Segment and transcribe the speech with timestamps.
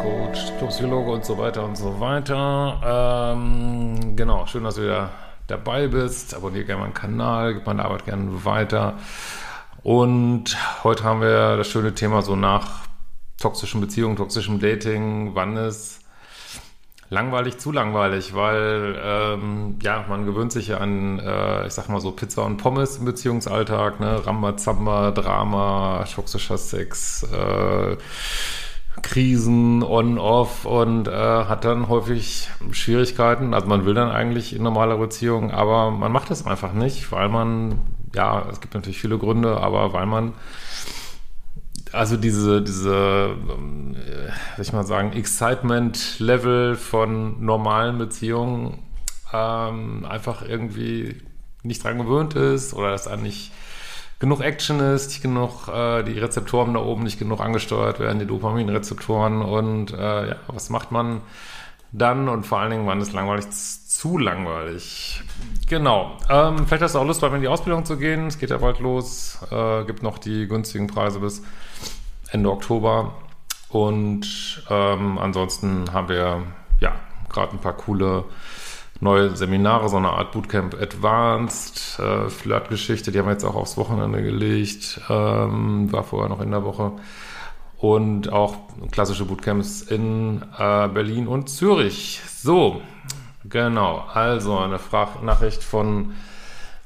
[0.00, 3.34] Beziehungscoach, Psychologe und so weiter und so weiter.
[3.34, 5.10] Ähm, genau, schön, dass du wieder
[5.46, 6.34] dabei bist.
[6.34, 8.94] Abonniere gerne meinen Kanal, gib meine Arbeit gerne weiter.
[9.82, 12.80] Und heute haben wir das schöne Thema so nach
[13.38, 15.34] toxischen Beziehungen, toxischem Dating.
[15.34, 16.00] Wann ist
[17.08, 22.00] langweilig, zu langweilig, weil ähm, ja, man gewöhnt sich ja an, äh, ich sag mal
[22.00, 24.24] so, Pizza und Pommes im Beziehungsalltag, ne?
[24.24, 27.96] Rambazamba, Drama, toxischer Sex, äh,
[29.02, 33.54] Krisen on-off und äh, hat dann häufig Schwierigkeiten.
[33.54, 37.28] Also man will dann eigentlich in normaler Beziehung, aber man macht es einfach nicht, weil
[37.28, 37.80] man,
[38.14, 40.34] ja, es gibt natürlich viele Gründe, aber weil man
[41.92, 43.34] also diese, diese,
[44.56, 48.78] soll ich mal sagen, Excitement-Level von normalen Beziehungen
[49.32, 51.16] ähm, einfach irgendwie
[51.62, 53.52] nicht dran gewöhnt ist oder dass da nicht
[54.20, 59.42] genug Action ist, genug, äh, die Rezeptoren da oben nicht genug angesteuert werden, die Dopaminrezeptoren
[59.42, 61.22] und äh, ja, was macht man
[61.92, 65.22] dann und vor allen Dingen, wann ist langweilig, zu langweilig.
[65.68, 66.16] Genau.
[66.28, 68.28] Ähm, vielleicht hast du auch Lust, mir in die Ausbildung zu gehen.
[68.28, 69.38] Es geht ja bald los.
[69.50, 71.42] Äh, gibt noch die günstigen Preise bis
[72.30, 73.14] Ende Oktober.
[73.68, 76.42] Und ähm, ansonsten haben wir
[76.78, 76.92] ja
[77.28, 78.24] gerade ein paar coole
[79.00, 83.76] neue Seminare, so eine Art Bootcamp Advanced, äh, Flirtgeschichte, die haben wir jetzt auch aufs
[83.76, 86.92] Wochenende gelegt, ähm, war vorher noch in der Woche.
[87.78, 88.56] Und auch
[88.90, 92.20] klassische Bootcamps in äh, Berlin und Zürich.
[92.26, 92.82] So,
[93.44, 94.04] genau.
[94.12, 94.78] Also eine
[95.22, 96.12] Nachricht von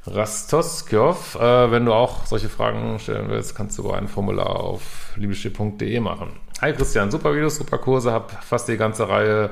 [0.07, 1.35] Rastoskov.
[1.35, 6.29] Äh, wenn du auch solche Fragen stellen willst, kannst du ein Formular auf liebeschiff.de machen.
[6.61, 9.51] Hi Christian, super Videos, super Kurse, hab fast die ganze Reihe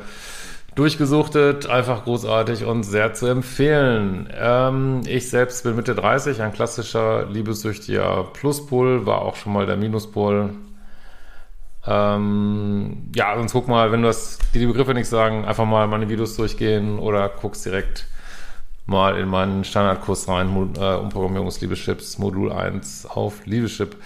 [0.75, 4.29] durchgesuchtet, einfach großartig und sehr zu empfehlen.
[4.35, 9.77] Ähm, ich selbst bin Mitte 30, ein klassischer liebessüchtiger Pluspol, war auch schon mal der
[9.77, 10.51] Minuspol.
[11.87, 15.87] Ähm, ja, sonst guck mal, wenn du das, dir die Begriffe nicht sagen, einfach mal
[15.89, 18.07] meine Videos durchgehen oder guckst direkt
[18.87, 23.97] mal in meinen Standardkurs rein, äh, Umprogrammierung des Liebeschips, Modul 1 auf Liebeschip.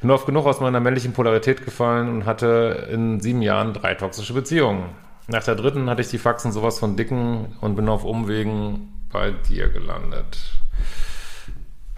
[0.00, 4.34] Bin oft genug aus meiner männlichen Polarität gefallen und hatte in sieben Jahren drei toxische
[4.34, 5.05] Beziehungen.
[5.28, 9.32] Nach der dritten hatte ich die Faxen sowas von dicken und bin auf Umwegen bei
[9.32, 10.38] dir gelandet.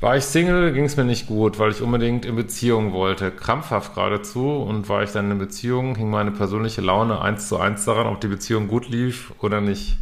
[0.00, 3.94] War ich Single, ging es mir nicht gut, weil ich unbedingt in Beziehung wollte, krampfhaft
[3.94, 4.62] geradezu.
[4.62, 8.20] Und war ich dann in Beziehung, hing meine persönliche Laune eins zu eins daran, ob
[8.20, 9.98] die Beziehung gut lief oder nicht.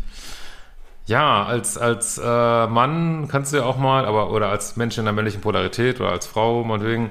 [1.06, 5.04] Ja, als, als äh, Mann kannst du ja auch mal, aber oder als Mensch in
[5.04, 7.10] der männlichen Polarität oder als Frau, meinetwegen,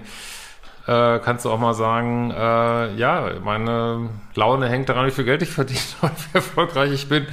[0.87, 5.41] äh, kannst du auch mal sagen, äh, ja, meine Laune hängt daran, wie viel Geld
[5.41, 7.25] ich verdiene und wie erfolgreich ich bin.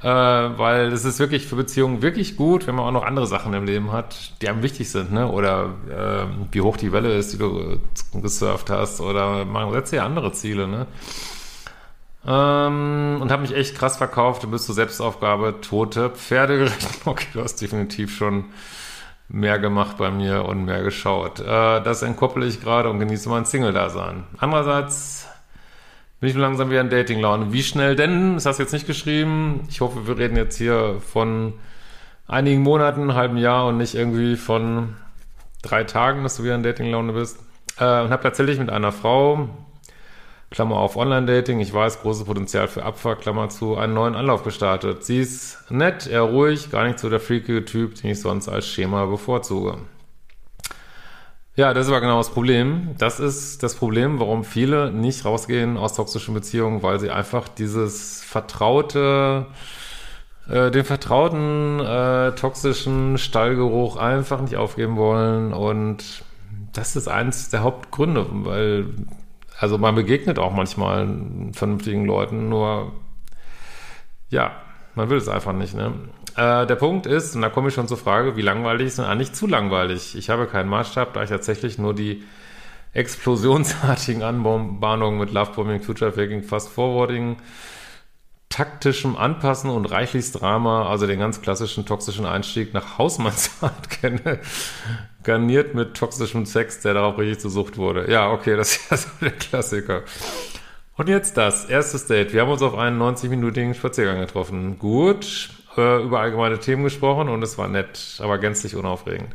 [0.00, 3.52] Äh, weil es ist wirklich für Beziehungen wirklich gut, wenn man auch noch andere Sachen
[3.52, 5.28] im Leben hat, die einem wichtig sind, ne?
[5.28, 7.80] Oder äh, wie hoch die Welle ist, die du
[8.12, 10.86] gesurft hast, oder man setzt ja andere Ziele, ne?
[12.26, 14.44] Ähm, und habe mich echt krass verkauft.
[14.44, 16.86] Du bist zur Selbstaufgabe tote Pferde geritten.
[17.04, 18.46] Okay, du hast definitiv schon
[19.34, 21.40] mehr gemacht bei mir und mehr geschaut.
[21.40, 24.24] Äh, das entkoppel ich gerade und genieße mein Single-Dasein.
[24.38, 25.28] Andererseits
[26.20, 27.52] bin ich langsam wieder in Dating-Laune.
[27.52, 28.34] Wie schnell denn?
[28.34, 29.66] Das hast du jetzt nicht geschrieben.
[29.68, 31.54] Ich hoffe, wir reden jetzt hier von
[32.28, 34.94] einigen Monaten, halben Jahr und nicht irgendwie von
[35.62, 37.38] drei Tagen, dass du wieder in Dating-Laune bist.
[37.78, 39.48] Äh, und habe tatsächlich mit einer Frau,
[40.54, 45.04] Klammer auf Online-Dating, ich weiß, großes Potenzial für Abfuck, Klammer zu, einen neuen Anlauf gestartet.
[45.04, 48.68] Sie ist nett, eher ruhig, gar nicht so der freakige Typ, den ich sonst als
[48.68, 49.78] Schema bevorzuge.
[51.56, 52.90] Ja, das ist aber genau das Problem.
[52.98, 58.22] Das ist das Problem, warum viele nicht rausgehen aus toxischen Beziehungen, weil sie einfach dieses
[58.22, 59.46] vertraute,
[60.48, 65.52] äh, den vertrauten äh, toxischen Stallgeruch einfach nicht aufgeben wollen.
[65.52, 66.22] Und
[66.72, 68.86] das ist eins der Hauptgründe, weil,
[69.64, 71.08] also man begegnet auch manchmal
[71.52, 72.92] vernünftigen Leuten, nur
[74.28, 74.52] ja,
[74.94, 75.94] man will es einfach nicht, ne?
[76.36, 79.06] Äh, der Punkt ist, und da komme ich schon zur Frage, wie langweilig ist denn
[79.06, 80.16] eigentlich zu langweilig?
[80.16, 82.24] Ich habe keinen Maßstab, da ich tatsächlich nur die
[82.92, 87.38] explosionsartigen Anbahnungen mit Lovebombing, Future Faking, Fast Forwarding,
[88.54, 94.38] taktischem Anpassen und reichlichst Drama, also den ganz klassischen toxischen Einstieg nach Hausmannsart kenne,
[95.24, 98.08] garniert mit toxischem Sex, der darauf richtig zu Sucht wurde.
[98.08, 100.02] Ja, okay, das ist ja so der Klassiker.
[100.96, 102.32] Und jetzt das, erstes Date.
[102.32, 104.78] Wir haben uns auf einen 90-minütigen Spaziergang getroffen.
[104.78, 109.30] Gut, äh, über allgemeine Themen gesprochen und es war nett, aber gänzlich unaufregend.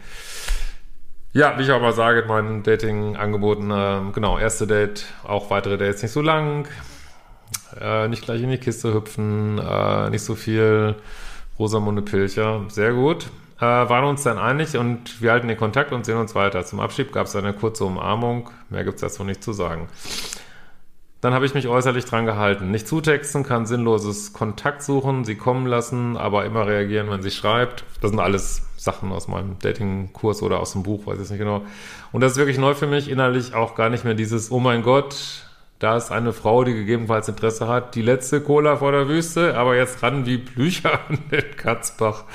[1.33, 5.77] Ja, wie ich auch mal sage in meinen Dating-Angeboten, äh, genau, erste Date, auch weitere
[5.77, 6.69] Dates nicht so lang,
[7.80, 10.95] äh, nicht gleich in die Kiste hüpfen, äh, nicht so viel
[11.57, 13.30] Rosamunde Pilcher, sehr gut.
[13.60, 16.66] Äh, waren uns dann einig und wir halten den Kontakt und sehen uns weiter.
[16.66, 19.89] Zum Abschied gab es eine kurze Umarmung, mehr gibt es dazu nicht zu sagen.
[21.21, 22.71] Dann habe ich mich äußerlich dran gehalten.
[22.71, 27.83] Nicht zutexten, kann sinnloses Kontakt suchen, sie kommen lassen, aber immer reagieren, wenn sie schreibt.
[28.00, 31.63] Das sind alles Sachen aus meinem Dating-Kurs oder aus dem Buch, weiß ich nicht genau.
[32.13, 34.81] Und das ist wirklich neu für mich, innerlich auch gar nicht mehr dieses, oh mein
[34.81, 35.44] Gott,
[35.79, 39.77] da ist eine Frau, die gegebenenfalls Interesse hat, die letzte Cola vor der Wüste, aber
[39.77, 42.25] jetzt ran wie Blücher an den Katzbach.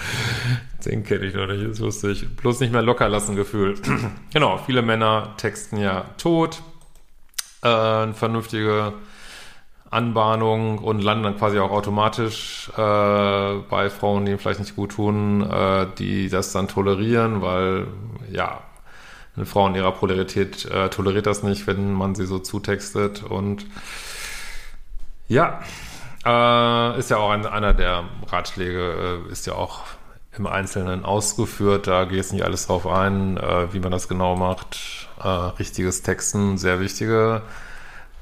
[0.84, 2.26] Den kenne ich noch nicht, ist lustig.
[2.36, 3.74] Bloß nicht mehr locker lassen Gefühl.
[4.32, 6.62] genau, viele Männer texten ja tot
[7.62, 8.94] äh, eine vernünftige
[9.90, 15.42] Anbahnung und landen dann quasi auch automatisch äh, bei Frauen, die vielleicht nicht gut tun,
[15.42, 17.86] äh, die das dann tolerieren, weil
[18.32, 18.62] ja,
[19.36, 23.66] eine Frau in ihrer Polarität äh, toleriert das nicht, wenn man sie so zutextet und
[25.26, 25.60] ja,
[26.24, 29.82] äh, ist ja auch ein, einer der Ratschläge, äh, ist ja auch
[30.36, 31.86] im Einzelnen ausgeführt.
[31.86, 35.08] Da geht es nicht alles drauf ein, äh, wie man das genau macht.
[35.22, 37.42] Äh, richtiges Texten, sehr wichtige,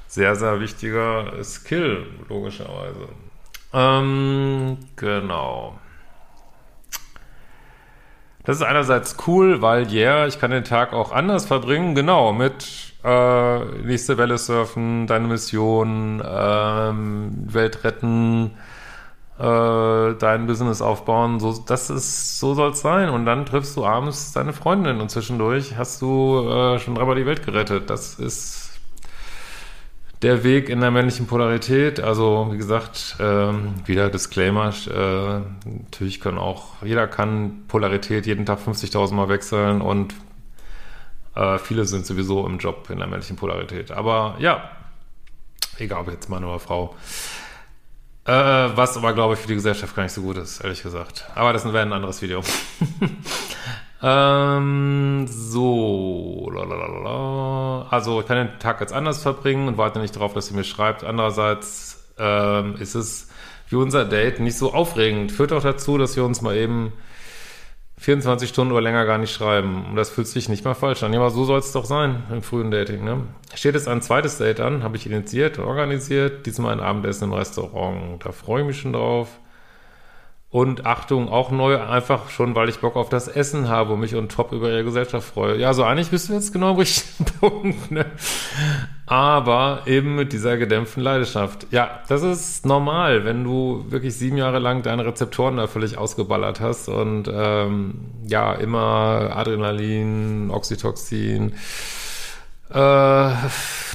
[0.09, 3.09] sehr, sehr wichtiger Skill, logischerweise.
[3.73, 5.79] Ähm, genau.
[8.44, 12.92] Das ist einerseits cool, weil yeah, ich kann den Tag auch anders verbringen, genau, mit
[13.04, 18.52] äh, nächste Welle surfen, deine Mission, ähm, Welt retten,
[19.38, 23.10] äh, dein Business aufbauen, so, das ist, so soll's sein.
[23.10, 27.26] Und dann triffst du abends deine Freundin und zwischendurch hast du äh, schon dreimal die
[27.26, 27.90] Welt gerettet.
[27.90, 28.62] Das ist
[30.22, 32.00] der Weg in der männlichen Polarität.
[32.00, 38.60] Also, wie gesagt, ähm, wieder Disclaimer, äh, natürlich kann auch, jeder kann Polarität jeden Tag
[38.60, 40.14] 50.000 Mal wechseln und
[41.34, 43.90] äh, viele sind sowieso im Job in der männlichen Polarität.
[43.90, 44.70] Aber ja,
[45.78, 46.94] egal ob jetzt Mann oder Frau.
[48.25, 51.26] Äh, was aber, glaube ich, für die Gesellschaft gar nicht so gut ist, ehrlich gesagt.
[51.34, 52.42] Aber das wäre ein anderes Video.
[54.02, 56.50] ähm, so.
[56.52, 57.87] Lalalala.
[57.90, 60.64] Also, ich kann den Tag jetzt anders verbringen und warte nicht darauf, dass sie mir
[60.64, 61.04] schreibt.
[61.04, 63.28] Andererseits ähm, ist es
[63.69, 65.32] wie unser Date nicht so aufregend.
[65.32, 66.93] Führt auch dazu, dass wir uns mal eben
[67.99, 69.87] 24 Stunden oder länger gar nicht schreiben.
[69.87, 71.12] Und das fühlt sich nicht mal falsch an.
[71.12, 73.04] Ja, aber so soll es doch sein im frühen Dating.
[73.04, 73.22] Ne?
[73.54, 76.44] Steht jetzt ein zweites Date an, habe ich initiiert und organisiert.
[76.47, 78.25] Diesmal ein Abendessen im Restaurant.
[78.25, 79.28] Da freue ich mich schon drauf.
[80.52, 84.14] Und Achtung, auch neu, einfach schon, weil ich Bock auf das Essen habe und mich
[84.14, 85.56] und top über ihre Gesellschaft freue.
[85.56, 88.04] Ja, so eigentlich bist du jetzt genau am richtigen Punkt, ne?
[89.06, 91.68] Aber eben mit dieser gedämpften Leidenschaft.
[91.71, 96.61] Ja, das ist normal, wenn du wirklich sieben Jahre lang deine Rezeptoren da völlig ausgeballert
[96.61, 101.54] hast und ähm, ja, immer Adrenalin, Oxytocin,
[102.73, 103.31] äh,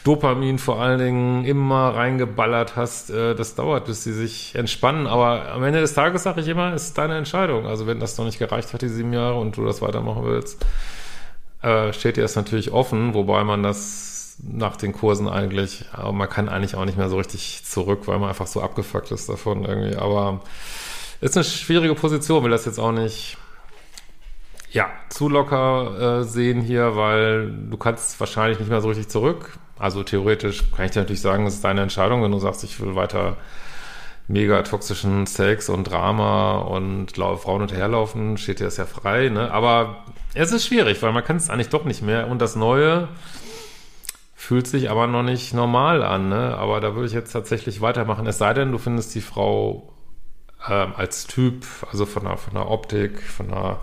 [0.04, 5.08] Dopamin vor allen Dingen immer reingeballert hast, äh, das dauert, bis sie sich entspannen.
[5.08, 7.66] Aber am Ende des Tages sage ich immer, ist deine Entscheidung.
[7.66, 10.66] Also wenn das noch nicht gereicht hat, die sieben Jahre, und du das weitermachen willst,
[11.62, 16.30] äh, steht dir das natürlich offen, wobei man das nach den Kursen eigentlich, aber man
[16.30, 19.66] kann eigentlich auch nicht mehr so richtig zurück, weil man einfach so abgefuckt ist davon
[19.66, 19.96] irgendwie.
[19.96, 20.42] Aber
[21.20, 23.38] ist eine schwierige Position, will das jetzt auch nicht
[24.72, 29.58] ja, zu locker äh, sehen hier, weil du kannst wahrscheinlich nicht mehr so richtig zurück.
[29.80, 32.80] Also theoretisch kann ich dir natürlich sagen, es ist deine Entscheidung, wenn du sagst, ich
[32.82, 33.38] will weiter
[34.28, 39.52] mega toxischen Sex und Drama und Frauen hinterherlaufen, steht dir das ja frei, ne?
[39.52, 42.28] Aber es ist schwierig, weil man kann es eigentlich doch nicht mehr.
[42.28, 43.08] Und das Neue
[44.36, 46.58] fühlt sich aber noch nicht normal an, ne?
[46.58, 48.28] Aber da würde ich jetzt tatsächlich weitermachen.
[48.28, 49.94] Es sei denn, du findest die Frau
[50.70, 53.80] ähm, als Typ, also von der, von der Optik, von der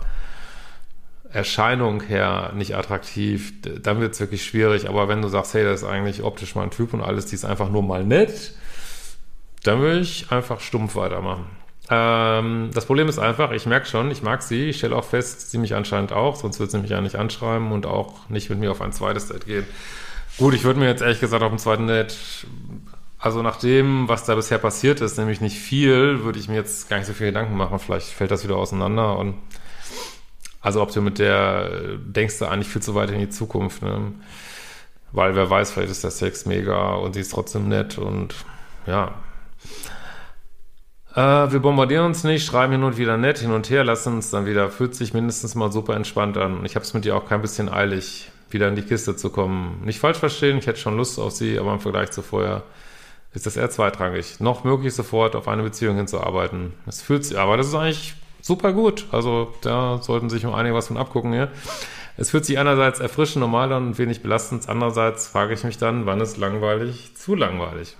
[1.31, 4.87] Erscheinung her nicht attraktiv, dann wird es wirklich schwierig.
[4.87, 7.45] Aber wenn du sagst, hey, das ist eigentlich optisch mein Typ und alles, die ist
[7.45, 8.53] einfach nur mal nett,
[9.63, 11.45] dann würde ich einfach stumpf weitermachen.
[11.89, 15.51] Ähm, das Problem ist einfach, ich merke schon, ich mag sie, ich stelle auch fest,
[15.51, 18.59] sie mich anscheinend auch, sonst würde sie mich ja nicht anschreiben und auch nicht mit
[18.59, 19.65] mir auf ein zweites Date gehen.
[20.37, 22.17] Gut, ich würde mir jetzt ehrlich gesagt auf dem zweiten Date,
[23.19, 26.89] also nach dem, was da bisher passiert ist, nämlich nicht viel, würde ich mir jetzt
[26.89, 27.79] gar nicht so viel Gedanken machen.
[27.79, 29.35] Vielleicht fällt das wieder auseinander und
[30.65, 31.69] also ob du mit der
[31.99, 34.13] denkst du eigentlich viel zu weit in die Zukunft, ne?
[35.11, 38.33] Weil wer weiß, vielleicht ist der Sex mega und sie ist trotzdem nett und
[38.87, 39.13] ja.
[41.13, 44.31] Äh, wir bombardieren uns nicht, schreiben hin und wieder nett hin und her, lassen uns
[44.31, 46.65] dann wieder, fühlt sich mindestens mal super entspannt an.
[46.65, 49.83] Ich habe es mit dir auch kein bisschen eilig, wieder in die Kiste zu kommen.
[49.85, 52.63] Nicht falsch verstehen, ich hätte schon Lust auf sie, aber im Vergleich zu vorher
[53.35, 54.39] ist das eher zweitrangig.
[54.39, 56.73] Noch möglich sofort auf eine Beziehung hinzuarbeiten.
[56.87, 58.15] Es fühlt sich, aber das ist eigentlich
[58.45, 59.07] super gut.
[59.11, 61.51] Also da sollten sich um einige was von abgucken hier.
[62.15, 64.69] Es fühlt sich einerseits erfrischend, normal an und wenig belastend.
[64.69, 67.97] Andererseits frage ich mich dann, wann ist langweilig zu langweilig?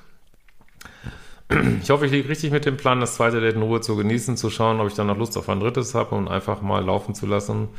[1.82, 4.38] Ich hoffe, ich liege richtig mit dem Plan, das zweite Date in Ruhe zu genießen,
[4.38, 7.14] zu schauen, ob ich dann noch Lust auf ein drittes habe und einfach mal laufen
[7.14, 7.70] zu lassen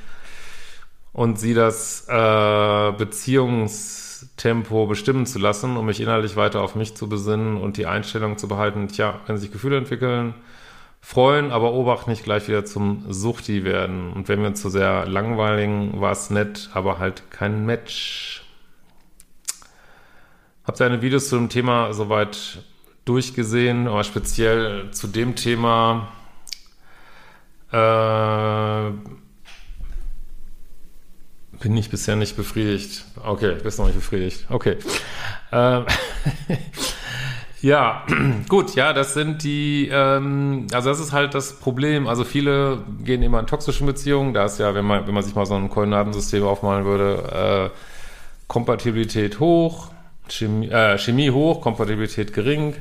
[1.13, 7.09] und sie das äh, Beziehungstempo bestimmen zu lassen, um mich innerlich weiter auf mich zu
[7.09, 10.35] besinnen und die Einstellung zu behalten, tja, wenn sich Gefühle entwickeln,
[11.01, 14.13] freuen, aber Obacht nicht gleich wieder zum Suchti werden.
[14.13, 18.45] Und wenn wir zu sehr langweiligen, war es nett, aber halt kein Match.
[20.65, 22.59] Habt ihr eine Videos zu dem Thema soweit
[23.05, 26.09] durchgesehen, aber speziell zu dem Thema
[27.71, 28.91] äh,
[31.61, 33.05] bin ich bisher nicht befriedigt.
[33.23, 34.47] Okay, bin noch nicht befriedigt.
[34.51, 34.77] Okay.
[35.53, 35.87] Ähm,
[37.63, 38.05] Ja,
[38.49, 42.07] gut, ja, das sind die, ähm, also das ist halt das Problem.
[42.07, 44.35] Also viele gehen immer in toxischen Beziehungen.
[44.35, 47.77] Da ist ja, wenn man, wenn man sich mal so ein Koordinatensystem aufmalen würde, äh,
[48.47, 49.91] Kompatibilität hoch,
[50.29, 52.75] Chemie, äh, Chemie hoch, Kompatibilität gering.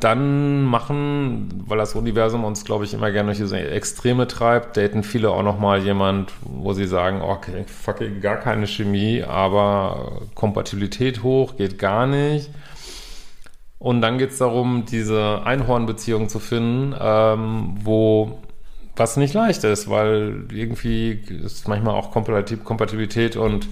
[0.00, 5.02] Dann machen, weil das Universum uns, glaube ich, immer gerne durch diese Extreme treibt, daten
[5.02, 11.56] viele auch nochmal jemand, wo sie sagen, okay, fucking gar keine Chemie, aber Kompatibilität hoch,
[11.56, 12.48] geht gar nicht.
[13.78, 18.38] Und dann geht es darum, diese Einhornbeziehung zu finden, ähm, wo
[18.96, 23.68] was nicht leicht ist, weil irgendwie ist manchmal auch Kompatibilität und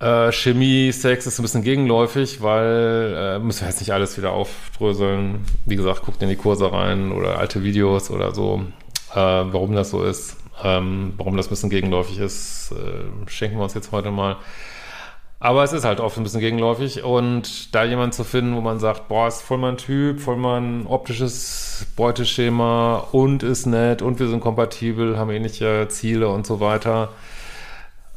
[0.00, 4.32] äh, Chemie, Sex ist ein bisschen gegenläufig, weil äh, müssen wir jetzt nicht alles wieder
[4.32, 5.44] aufdröseln.
[5.64, 8.64] Wie gesagt, guckt in die Kurse rein oder alte Videos oder so,
[9.12, 13.62] äh, warum das so ist, ähm, warum das ein bisschen gegenläufig ist, äh, schenken wir
[13.62, 14.36] uns jetzt heute mal.
[15.44, 18.78] Aber es ist halt oft ein bisschen gegenläufig und da jemand zu finden, wo man
[18.78, 24.28] sagt, boah, ist voll mein Typ, voll mein optisches Beuteschema und ist nett und wir
[24.28, 27.10] sind kompatibel, haben ähnliche Ziele und so weiter.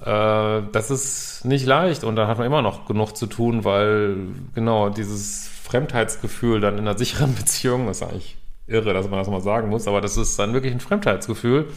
[0.05, 4.15] Äh, das ist nicht leicht und dann hat man immer noch genug zu tun, weil
[4.55, 9.27] genau dieses Fremdheitsgefühl dann in einer sicheren Beziehung, das ist eigentlich irre, dass man das
[9.27, 11.67] mal sagen muss, aber das ist dann wirklich ein Fremdheitsgefühl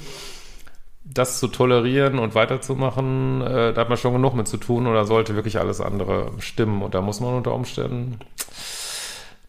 [1.12, 5.05] das zu tolerieren und weiterzumachen, äh, da hat man schon genug mit zu tun oder
[5.05, 6.83] sollte wirklich alles andere stimmen.
[6.83, 8.19] Und da muss man unter Umständen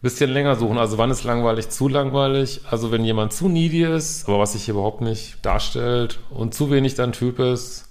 [0.02, 0.78] bisschen länger suchen.
[0.78, 2.62] Also wann ist langweilig, zu langweilig?
[2.68, 6.96] Also wenn jemand zu needy ist, aber was sich überhaupt nicht darstellt und zu wenig
[6.96, 7.88] dein Typ ist,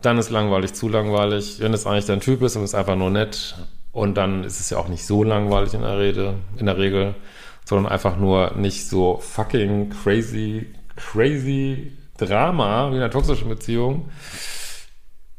[0.00, 1.56] dann ist langweilig, zu langweilig.
[1.58, 3.56] Wenn es eigentlich dein Typ ist und ist einfach nur nett
[3.90, 7.16] und dann ist es ja auch nicht so langweilig in der Rede, in der Regel,
[7.64, 11.92] sondern einfach nur nicht so fucking crazy, crazy
[12.26, 14.10] Drama wie in einer toxischen Beziehung,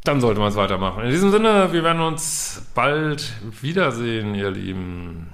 [0.04, 1.04] dann sollte man es weitermachen.
[1.04, 5.34] In diesem Sinne, wir werden uns bald wiedersehen, ihr Lieben.